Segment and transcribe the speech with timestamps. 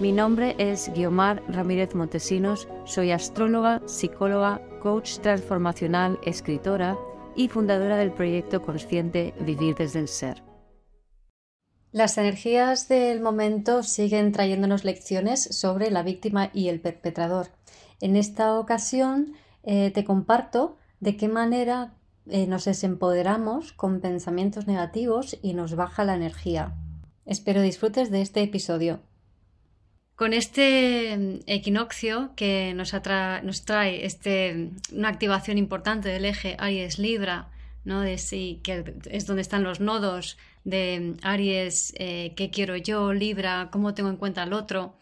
[0.00, 6.98] Mi nombre es Guiomar Ramírez Montesinos, soy astróloga, psicóloga, coach transformacional, escritora
[7.36, 10.42] y fundadora del proyecto consciente Vivir desde el Ser.
[11.92, 17.50] Las energías del momento siguen trayéndonos lecciones sobre la víctima y el perpetrador.
[18.00, 21.94] En esta ocasión eh, te comparto de qué manera
[22.26, 26.74] eh, nos desempoderamos con pensamientos negativos y nos baja la energía.
[27.26, 28.98] Espero disfrutes de este episodio.
[30.16, 32.92] Con este mm, equinoccio que nos,
[33.64, 37.48] trae este, una activación importante del eje Aries-Libra,
[37.84, 38.00] ¿no?
[38.00, 43.12] de sí, que es donde están los nodos de mm, Aries, eh, qué quiero yo,
[43.12, 44.96] Libra, cómo tengo en cuenta al otro.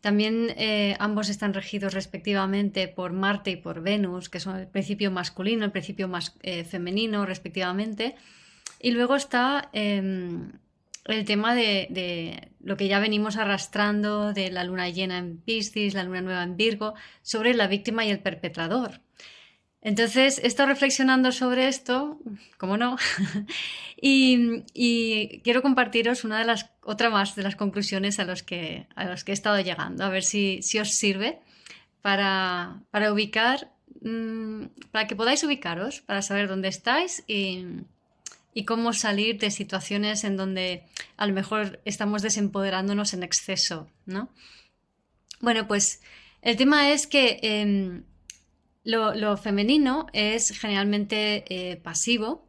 [0.00, 5.10] También eh, ambos están regidos respectivamente por Marte y por Venus, que son el principio
[5.10, 6.10] masculino, el principio
[6.42, 8.14] eh, femenino, respectivamente.
[8.78, 10.52] Y luego está em,
[11.08, 16.04] el tema de, lo que ya venimos arrastrando de la luna llena en Piscis, la
[16.04, 19.00] luna nueva en Virgo, sobre la víctima y el perpetrador.
[19.82, 22.18] Entonces, he reflexionando sobre esto,
[22.58, 22.96] como no,
[24.00, 24.62] y,
[25.44, 28.88] quiero compartiros una de las, otra más de las conclusiones a las que,
[29.24, 31.38] que he estado llegando, a ver si, si os sirve
[32.02, 33.70] para, para ubicar,
[34.02, 37.64] mm, para que podáis ubicaros, para saber dónde estáis y,
[38.56, 40.86] y cómo salir de situaciones en donde
[41.18, 44.30] a lo mejor estamos desempoderándonos en exceso, ¿no?
[45.42, 46.00] Bueno, pues
[46.40, 48.04] el tema es que em,
[48.82, 52.48] lo, femenino es generalmente eh, pasivo,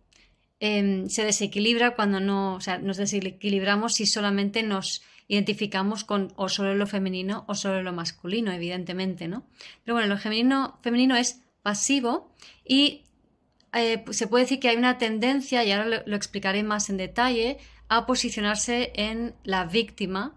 [0.61, 6.47] em, se desequilibra cuando no, o sea, nos desequilibramos si solamente nos identificamos con o
[6.47, 9.45] solo lo femenino o solo lo masculino, evidentemente, ¿no?
[9.83, 12.31] Pero bueno, lo femenino, femenino es pasivo
[12.63, 13.06] y
[13.81, 16.97] eh, pues se puede decir que hay una tendencia, y ahora lo, explicaré más en
[16.97, 17.57] detalle,
[17.89, 20.35] a posicionarse en la víctima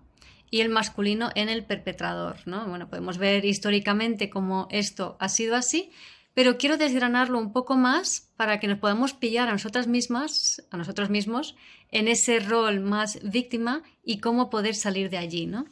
[0.51, 2.37] y el masculino en el perpetrador.
[2.47, 2.67] ¿no?
[2.67, 5.91] Bueno, podemos ver históricamente cómo esto ha sido así,
[6.35, 10.77] pero quiero desgranarlo un poco más para que nos podamos pillar a nosotras mismas, a
[10.77, 11.57] nosotros mismos,
[11.91, 15.47] en ese rol más víctima y cómo poder salir de allí.
[15.47, 15.67] ¿no?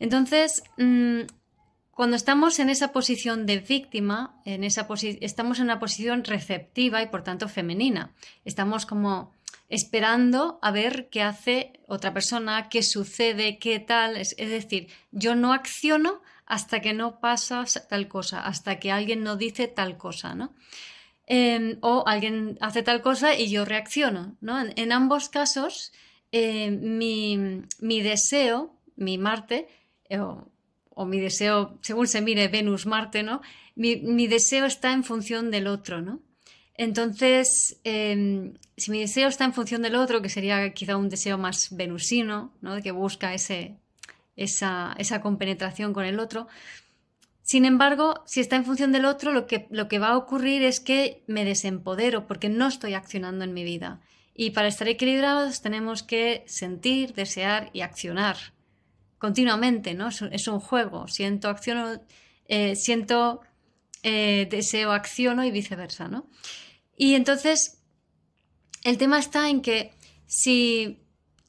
[0.00, 1.20] Entonces, mm,
[1.94, 4.88] cuando estamos en esa posición de víctima, en esa
[5.20, 8.14] estamos en una posición receptiva y por tanto femenina.
[8.44, 9.32] Estamos como
[9.68, 14.16] esperando a ver qué hace otra persona, qué sucede, qué tal.
[14.16, 19.36] Es, decir, yo no acciono hasta que no pasa tal cosa, hasta que alguien no
[19.36, 20.54] dice tal cosa, ¿no?
[21.26, 24.60] Em, o alguien hace tal cosa y yo reacciono, ¿no?
[24.60, 25.92] En, ambos casos,
[26.32, 29.68] eh, mi, deseo, mi Marte,
[30.08, 30.18] eh,
[30.94, 33.40] o mi deseo, según se mire Venus, Marte, ¿no?
[33.74, 36.20] Mi, deseo está en función del otro, ¿no?
[36.74, 41.38] Entonces, em, si mi deseo está en función del otro, que sería quizá un deseo
[41.38, 42.80] más venusino, ¿no?
[42.82, 43.76] que busca ese,
[44.36, 46.48] esa, esa, compenetración con el otro,
[47.42, 50.62] sin embargo, si está en función del otro, lo que, lo que va a ocurrir
[50.62, 54.00] es que me desempodero porque no estoy accionando en mi vida.
[54.34, 58.36] Y para estar equilibrados tenemos que sentir, desear y accionar
[59.22, 60.08] continuamente, ¿no?
[60.08, 61.06] Es un, juego.
[61.06, 62.00] Siento, acciono,
[62.48, 63.40] eh, siento,
[64.02, 66.28] eh, deseo, acciono y viceversa, ¿no?
[66.96, 67.78] Y entonces,
[68.82, 69.92] el tema está en que
[70.26, 71.04] si,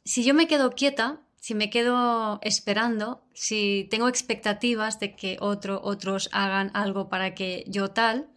[0.05, 5.81] si yo me quedo quieta, si me quedo esperando, si tengo expectativas de que otro,
[5.83, 8.29] otros hagan algo para que yo tal,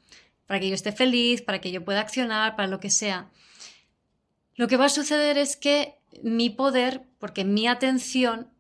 [0.47, 3.31] para que yo esté feliz, para que yo pueda accionar, para lo que sea,
[4.55, 8.56] lo que va a suceder es que mi poder, porque mi atención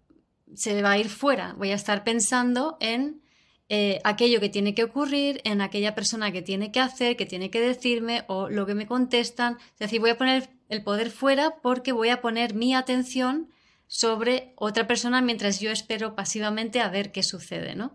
[0.54, 1.54] se va a ir fuera.
[1.54, 3.22] Voy a estar pensando en
[3.68, 7.50] eh, aquello que tiene que ocurrir, en aquella persona que tiene que hacer, que tiene
[7.50, 9.58] que decirme o lo que me contestan.
[9.72, 13.50] Es decir, voy a poner el poder fuera porque voy a poner mi atención
[13.88, 17.94] sobre otra persona mientras yo espero pasivamente a ver qué sucede, ¿no?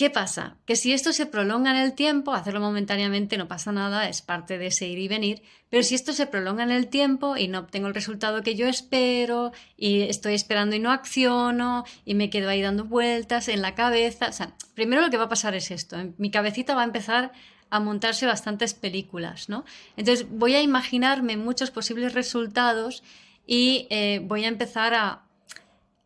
[0.00, 0.56] ¿Qué pasa?
[0.64, 4.56] Que si esto se prolonga en el tiempo, hacerlo momentáneamente no pasa nada, es parte
[4.56, 7.58] de ese ir y venir, pero si esto se prolonga en el tiempo y no
[7.58, 12.48] obtengo el resultado que yo espero y estoy esperando y no acciono y me quedo
[12.48, 15.70] ahí dando vueltas en la cabeza, o sea, primero lo que va a pasar es
[15.70, 17.32] esto, en mi cabecita va a empezar
[17.68, 19.66] a montarse bastantes películas, ¿no?
[19.98, 23.02] Entonces voy a imaginarme muchos posibles resultados
[23.46, 25.24] y eh, voy a empezar a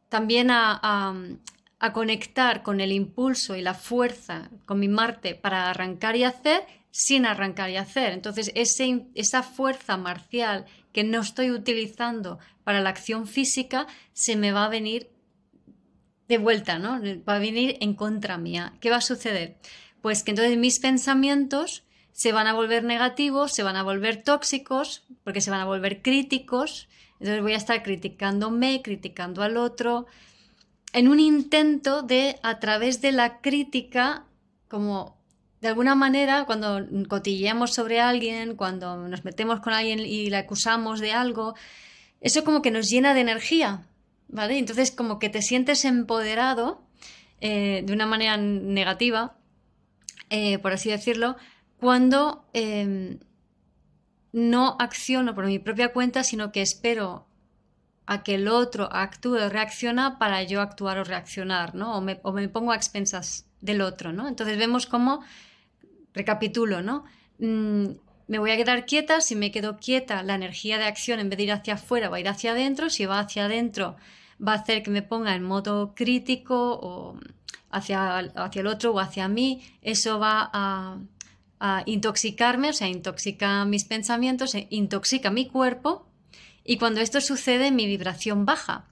[0.09, 1.15] también a
[1.93, 7.27] conectar con el impulso y la fuerza, con mi Marte, para arrancar y hacer, sin
[7.27, 8.13] arrancar y hacer.
[8.13, 14.65] Entonces, esa fuerza marcial que no estoy utilizando para la acción física se me va
[14.65, 15.11] a venir
[16.29, 17.01] de vuelta, ¿no?
[17.29, 18.75] Va a venir en contra mía.
[18.81, 19.57] ¿Qué va a suceder?
[20.01, 25.05] Pues que entonces mis pensamientos se van a volver negativos, se van a volver tóxicos,
[25.25, 26.89] porque se van a volver críticos.
[27.19, 30.07] Entonces voy a estar criticándome, criticando al otro,
[30.95, 34.25] en un intento de, a través de la crítica,
[34.69, 35.21] como
[35.61, 41.01] de alguna manera, cuando cotilleamos sobre alguien, cuando nos metemos con alguien y le acusamos
[41.01, 41.57] de algo,
[42.21, 43.89] eso como que nos llena de energía,
[44.29, 44.57] ¿vale?
[44.57, 46.81] Entonces como que te sientes empoderado
[47.41, 49.37] eh, de una manera negativa,
[50.31, 51.37] eh, por así decirlo,
[51.81, 53.19] cuando em,
[54.33, 57.27] no acciono por mi propia cuenta, sino que espero
[58.07, 61.97] a que el otro actúe o reacciona para yo actuar o reaccionar, ¿no?
[61.97, 64.29] O me, pongo a expensas del otro, ¿no?
[64.29, 65.23] Entonces vemos cómo
[66.13, 67.05] recapitulo, ¿no?
[67.39, 67.87] Mm,
[68.27, 71.39] me voy a quedar quieta, si me quedo quieta, la energía de acción en vez
[71.39, 73.97] de ir hacia afuera va a ir hacia adentro, si va hacia adentro
[74.45, 77.19] va a hacer que me ponga en modo crítico o
[77.71, 80.99] hacia, hacia el otro o hacia mí, eso va a,
[81.61, 86.07] a intoxicarme, o sea, intoxica mis pensamientos, e intoxica mi cuerpo
[86.65, 88.87] y cuando esto sucede mi vibración baja.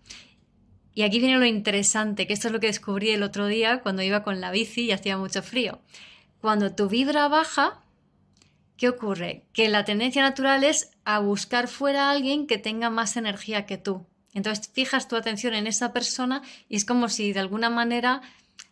[0.95, 4.03] Y aquí viene lo interesante, que esto es lo que descubrí el otro día cuando
[4.03, 5.81] iba con la bici y hacía mucho frío.
[6.41, 7.81] Cuando tu vibra baja,
[8.77, 9.45] ¿qué ocurre?
[9.55, 13.79] Que la tendencia natural es a buscar fuera a alguien que tenga más energía que
[13.79, 14.05] tú.
[14.35, 18.23] Entonces fijas tu atención en esa persona y es como si de alguna manera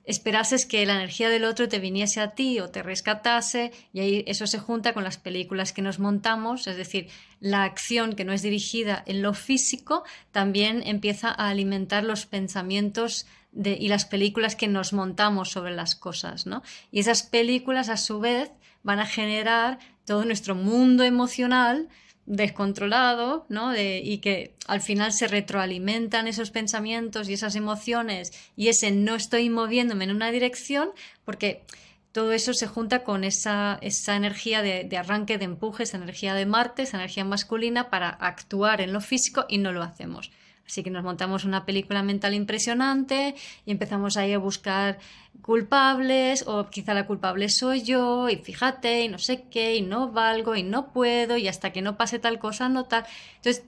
[0.05, 4.25] esperases que la energía del otro te viniese a ti o te rescatase y ahí
[4.27, 7.09] eso se junta con las películas que nos montamos, es decir,
[7.41, 13.27] la acción que no es dirigida en lo físico también empieza a alimentar los pensamientos
[13.53, 16.63] y las películas que nos montamos sobre las cosas, ¿no?
[16.93, 18.51] Y esas películas, a su vez,
[18.83, 21.89] van a generar todo nuestro mundo emocional
[22.31, 23.77] descontrolado, ¿no?
[23.77, 29.51] y que al final se retroalimentan esos pensamientos y esas emociones y ese no estoy
[29.51, 30.91] moviéndome en una dirección,
[31.25, 31.65] porque
[32.13, 36.35] todo eso se junta con esa, esa energía de, de, arranque, de empuje, esa energía
[36.35, 40.31] de Marte, esa energía masculina para actuar en lo físico y no lo hacemos.
[40.71, 43.35] Así que nos montamos una película mental impresionante
[43.67, 45.01] y empezamos ahí a buscar
[45.43, 50.13] culpables o quizá la culpable soy yo y fíjate y no sé qué y no
[50.13, 53.05] valgo y no puedo y hasta que no pase tal cosa no tal.
[53.39, 53.65] Entonces,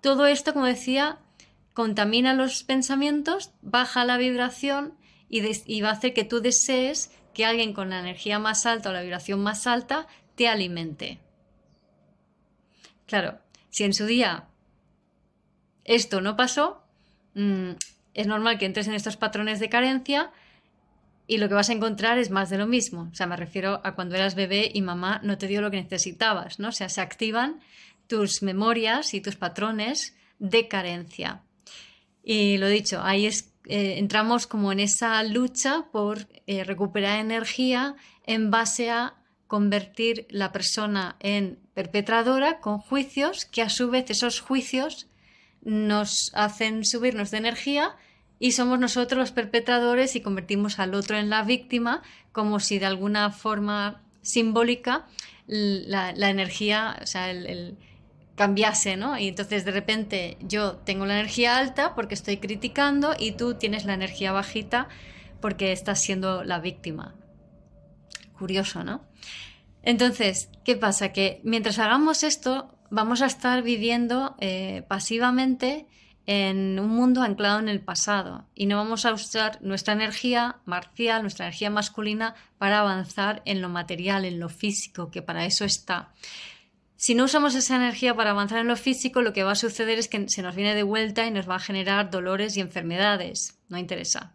[0.00, 1.18] todo esto, como decía,
[1.74, 4.94] contamina los pensamientos, baja la vibración
[5.28, 8.90] y, y va a hacer que tú desees que alguien con la energía más alta
[8.90, 10.06] o la vibración más alta
[10.36, 11.18] te alimente.
[13.06, 14.46] Claro, si en su día
[15.86, 16.82] esto no pasó,
[17.34, 17.70] mm,
[18.14, 20.30] es normal que entres en estos patrones de carencia
[21.26, 23.08] y lo que vas a encontrar es más de lo mismo.
[23.12, 25.82] O sea, me refiero a cuando eras bebé y mamá no te dio lo que
[25.82, 26.68] necesitabas, ¿no?
[26.68, 27.60] O sea, se activan
[28.06, 31.42] tus memorias y tus patrones de carencia.
[32.22, 37.96] Y lo dicho, ahí es, eh, entramos como en esa lucha por eh, recuperar energía
[38.24, 39.14] en base a
[39.46, 45.06] convertir la persona en perpetradora con juicios que a su vez esos juicios
[45.66, 47.96] nos hacen subirnos de energía
[48.38, 52.86] y somos nosotros los perpetradores y convertimos al otro en la víctima como si de
[52.86, 55.06] alguna forma simbólica
[55.48, 57.76] la, energía, o sea, el,
[58.36, 59.18] cambiase, ¿no?
[59.18, 63.84] Y entonces de repente yo tengo la energía alta porque estoy criticando y tú tienes
[63.84, 64.88] la energía bajita
[65.40, 67.14] porque estás siendo la víctima.
[68.38, 69.04] Curioso, ¿no?
[69.82, 71.12] Entonces, ¿qué pasa?
[71.12, 75.86] Que mientras hagamos esto, vamos a estar viviendo eh, pasivamente
[76.26, 81.22] en un mundo anclado en el pasado y no vamos a usar nuestra energía marcial,
[81.22, 86.12] nuestra energía masculina para avanzar en lo material, en lo físico, que para eso está.
[86.96, 89.98] Si no usamos esa energía para avanzar en lo físico, lo que va a suceder
[89.98, 93.58] es que se nos viene de vuelta y nos va a generar dolores y enfermedades.
[93.68, 94.32] No interesa.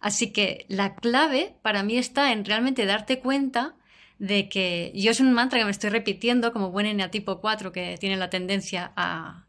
[0.00, 3.76] Así que la clave para mí está en realmente darte cuenta
[4.18, 7.96] de que yo es un mantra que me estoy repitiendo como buen eneatipo 4 que
[7.98, 9.42] tiene la tendencia a,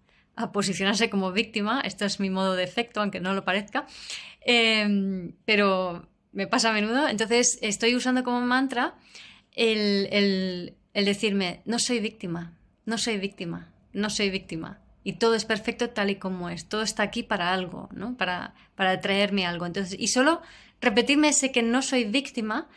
[0.54, 1.82] posicionarse como víctima.
[1.82, 3.88] Esto es mi modo de efecto, aunque no lo parezca.
[4.42, 7.08] Em, pero me pasa a menudo.
[7.08, 8.94] Entonces estoy usando como mantra
[9.56, 12.54] el, decirme, no soy víctima,
[12.86, 14.80] no soy víctima, no soy víctima.
[15.04, 16.70] Y todo es perfecto tal y como es.
[16.70, 18.16] Todo está aquí para algo, ¿no?
[18.16, 19.66] Para, para traerme algo.
[19.66, 20.44] Entonces, y solo
[20.82, 22.68] repetirme ese que no soy víctima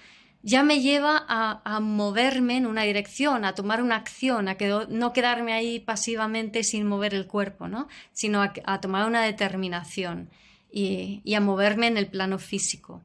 [0.42, 4.56] ya me lleva a, moverme en una dirección, a tomar una acción, a
[4.88, 7.88] no quedarme ahí pasivamente sin mover el cuerpo, ¿no?
[8.12, 10.30] sino a, tomar una determinación.
[10.72, 13.02] y, a moverme en el plano físico.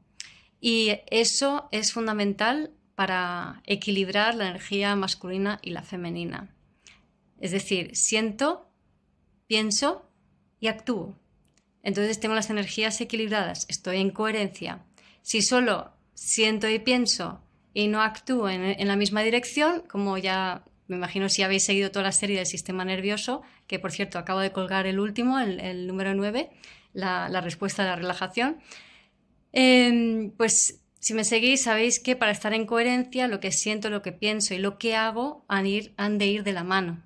[0.60, 6.48] Y eso es fundamental para equilibrar la energía masculina y la femenina.
[7.38, 8.70] Es decir, siento,
[9.46, 10.08] pienso
[10.58, 11.14] y actúo.
[11.82, 14.82] Entonces tengo las energías equilibradas, estoy en coherencia.
[15.22, 17.42] Si solo siento y pienso
[17.74, 22.04] y no actúo en, la misma dirección, como ya me imagino si habéis seguido toda
[22.04, 26.14] la serie del sistema nervioso, que por cierto acabo de colgar el último, el, número
[26.14, 26.50] 9,
[26.94, 28.56] la, respuesta a la relajación,
[29.52, 34.00] em, pues si me seguís sabéis que para estar en coherencia lo que siento, lo
[34.00, 35.66] que pienso y lo que hago han,
[35.98, 37.04] han de ir de la mano.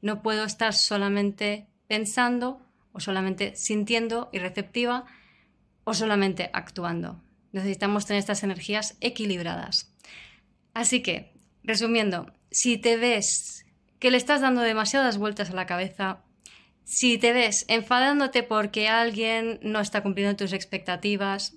[0.00, 2.60] No puedo estar solamente pensando
[2.92, 5.06] o solamente sintiendo y receptiva
[5.82, 7.23] o solamente actuando.
[7.54, 9.94] Necesitamos tener estas energías equilibradas.
[10.74, 11.32] Así que,
[11.62, 13.64] resumiendo, si te ves
[14.00, 16.24] que le estás dando demasiadas vueltas a la cabeza,
[16.82, 21.54] si te ves enfadándote porque alguien no está cumpliendo tus expectativas,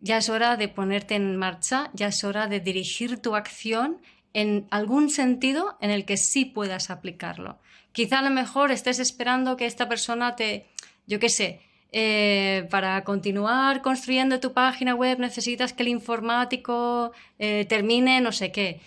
[0.00, 4.02] ya es hora de ponerte en marcha, ya es hora de dirigir tu acción
[4.32, 7.60] en algún sentido en el que sí puedas aplicarlo.
[7.92, 10.66] Quizá a lo mejor estés esperando que esta persona te,
[11.06, 11.60] yo qué sé,
[11.92, 18.52] eh, para continuar construyendo tu página web necesitas que el informático eh, termine no sé
[18.52, 18.80] qué.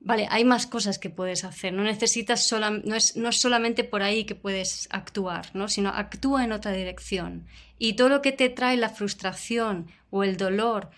[0.00, 1.72] Vale, hay más cosas que puedes hacer.
[1.72, 5.68] No necesitas no, es, no es solamente por ahí que puedes actuar, ¿no?
[5.68, 7.46] sino actúa en otra dirección.
[7.78, 10.90] Y todo lo que te trae la frustración o el dolor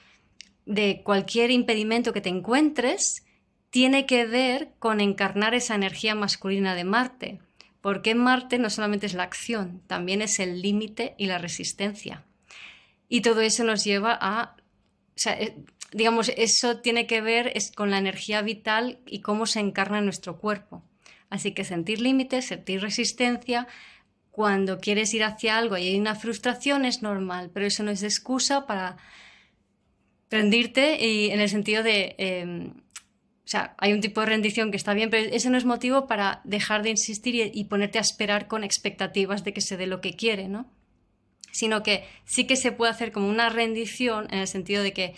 [0.64, 3.24] de cualquier impedimento que te encuentres
[3.70, 7.40] tiene que ver con encarnar esa energía masculina de Marte.
[7.86, 12.24] Porque Marte no solamente es la acción, también es el límite y la resistencia.
[13.08, 14.56] Y todo eso nos lleva a
[15.24, 15.54] eh,
[15.92, 20.36] digamos, eso tiene que ver con la energía vital y cómo se encarna en nuestro
[20.36, 20.82] cuerpo.
[21.30, 23.68] Así que sentir límites, sentir resistencia,
[24.32, 28.02] cuando quieres ir hacia algo y hay una frustración es normal, pero eso no es
[28.02, 28.96] excusa para
[30.28, 32.72] rendirte y en el sentido de, em,
[33.46, 36.08] o sea, hay un tipo de rendición que está bien, pero ese no es motivo
[36.08, 39.86] para dejar de insistir y, y ponerte a esperar con expectativas de que se dé
[39.86, 40.68] lo que quiere, ¿no?
[41.56, 45.14] sino que sí que se puede hacer como una rendición en el sentido de que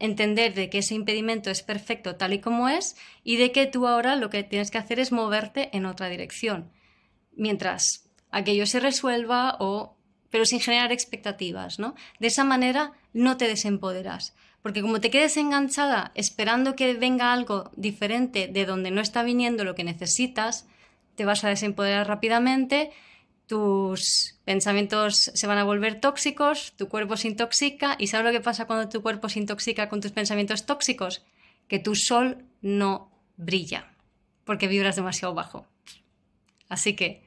[0.00, 3.86] entender de que ese impedimento es perfecto tal y como es y de que tú
[3.86, 6.72] ahora lo que tienes que hacer es moverte en otra dirección,
[7.36, 9.96] mientras aquello se resuelva o
[10.28, 11.94] pero sin generar expectativas, ¿no?
[12.18, 14.34] De esa manera no te desempoderas,
[14.66, 19.62] porque como te quedes enganchada esperando que venga algo diferente de donde no está viniendo
[19.62, 20.66] lo que necesitas,
[21.14, 22.90] te vas a desempoderar rápidamente
[23.46, 28.42] tus pensamientos se van a volver tóxicos, tu cuerpo se intoxica y ¿sabes lo que
[28.42, 31.24] pasa cuando tu cuerpo se intoxica con tus pensamientos tóxicos?
[31.68, 33.92] Que tu sol no brilla
[34.44, 35.64] porque vibras demasiado bajo.
[36.68, 37.22] Así que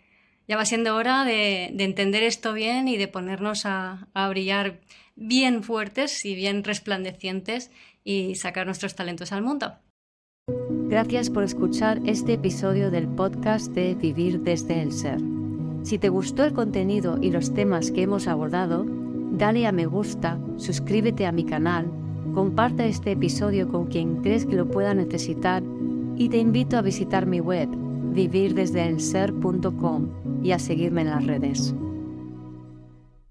[0.49, 4.81] ya va siendo hora de, entender esto bien y de ponernos a, brillar
[5.19, 7.69] bien fuertes y bien resplandecientes
[8.03, 9.75] y sacar nuestros talentos al mundo.
[10.87, 15.19] Gracias por escuchar este episodio del podcast de Vivir desde el Ser.
[15.83, 20.39] Si te gustó el contenido y los temas que hemos abordado, dale a me gusta,
[20.57, 21.85] suscríbete a mi canal,
[22.33, 25.63] comparte este episodio con quien crees que lo pueda necesitar
[26.17, 31.73] y te invito a visitar mi web vivirdesdeelser.com y a seguirme en las redes.